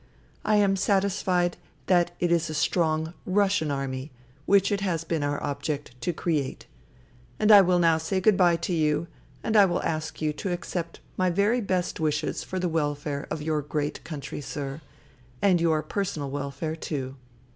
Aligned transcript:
I 0.43 0.55
am 0.55 0.77
satisfied 0.77 1.57
that 1.85 2.09
it 2.19 2.31
is 2.31 2.49
a 2.49 2.55
strong 2.55 3.13
Russian 3.23 3.69
Army, 3.69 4.09
which 4.47 4.71
it 4.71 4.81
has 4.81 5.03
been 5.03 5.21
our 5.21 5.37
object 5.43 5.91
to 6.01 6.11
create. 6.11 6.65
And 7.37 7.51
I 7.51 7.61
will 7.61 7.77
now 7.77 7.99
say 7.99 8.19
good 8.19 8.35
bye 8.35 8.55
to 8.55 8.73
you, 8.73 9.05
and 9.43 9.55
I 9.55 9.65
will 9.67 9.83
ask 9.83 10.19
you 10.19 10.33
to 10.33 10.51
accept 10.51 11.01
my 11.17 11.29
very 11.29 11.61
best 11.61 11.99
wishes 11.99 12.43
for 12.43 12.57
the 12.57 12.67
welfare 12.67 13.27
of 13.29 13.43
your 13.43 13.61
great 13.61 14.03
country, 14.03 14.41
sir, 14.41 14.81
and 15.39 15.61
your 15.61 15.83
personal 15.83 16.31
welfare, 16.31 16.75
too. 16.75 17.15